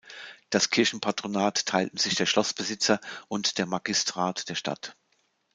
[0.49, 4.97] Das Kirchenpatronat teilten sich der Schlossbesitzer und der Magistrat der Stadt.